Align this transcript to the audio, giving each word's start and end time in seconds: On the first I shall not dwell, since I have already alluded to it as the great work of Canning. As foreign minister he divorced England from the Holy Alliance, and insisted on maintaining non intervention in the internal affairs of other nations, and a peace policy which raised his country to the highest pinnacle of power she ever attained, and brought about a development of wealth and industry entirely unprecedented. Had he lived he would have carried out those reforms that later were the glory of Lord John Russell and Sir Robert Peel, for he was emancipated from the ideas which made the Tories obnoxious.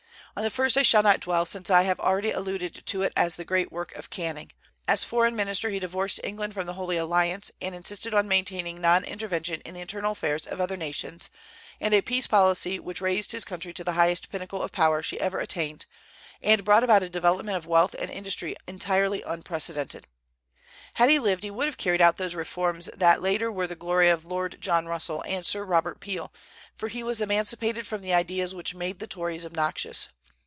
On 0.33 0.43
the 0.43 0.49
first 0.49 0.77
I 0.77 0.81
shall 0.81 1.03
not 1.03 1.19
dwell, 1.19 1.45
since 1.45 1.69
I 1.69 1.81
have 1.83 1.99
already 1.99 2.31
alluded 2.31 2.85
to 2.85 3.01
it 3.01 3.11
as 3.17 3.35
the 3.35 3.43
great 3.43 3.69
work 3.69 3.93
of 3.97 4.09
Canning. 4.09 4.53
As 4.87 5.03
foreign 5.03 5.35
minister 5.35 5.69
he 5.71 5.77
divorced 5.77 6.21
England 6.23 6.53
from 6.53 6.65
the 6.67 6.75
Holy 6.75 6.95
Alliance, 6.95 7.51
and 7.61 7.75
insisted 7.75 8.13
on 8.13 8.29
maintaining 8.29 8.79
non 8.79 9.03
intervention 9.03 9.59
in 9.65 9.73
the 9.73 9.81
internal 9.81 10.13
affairs 10.13 10.47
of 10.47 10.61
other 10.61 10.77
nations, 10.77 11.29
and 11.81 11.93
a 11.93 11.99
peace 12.01 12.27
policy 12.27 12.79
which 12.79 13.01
raised 13.01 13.33
his 13.33 13.43
country 13.43 13.73
to 13.73 13.83
the 13.83 13.91
highest 13.91 14.29
pinnacle 14.31 14.63
of 14.63 14.71
power 14.71 15.03
she 15.03 15.19
ever 15.19 15.37
attained, 15.41 15.85
and 16.41 16.63
brought 16.63 16.85
about 16.85 17.03
a 17.03 17.09
development 17.09 17.57
of 17.57 17.67
wealth 17.67 17.93
and 17.99 18.09
industry 18.09 18.55
entirely 18.65 19.21
unprecedented. 19.23 20.07
Had 20.93 21.09
he 21.09 21.19
lived 21.19 21.43
he 21.43 21.51
would 21.51 21.65
have 21.67 21.77
carried 21.77 22.01
out 22.01 22.15
those 22.15 22.35
reforms 22.35 22.89
that 22.93 23.21
later 23.21 23.51
were 23.51 23.67
the 23.67 23.75
glory 23.75 24.07
of 24.09 24.23
Lord 24.23 24.59
John 24.61 24.85
Russell 24.85 25.23
and 25.23 25.45
Sir 25.45 25.65
Robert 25.65 25.99
Peel, 25.99 26.31
for 26.73 26.87
he 26.87 27.03
was 27.03 27.19
emancipated 27.19 27.85
from 27.85 28.01
the 28.01 28.13
ideas 28.13 28.55
which 28.55 28.73
made 28.73 28.99
the 28.99 29.07
Tories 29.07 29.43
obnoxious. 29.45 30.07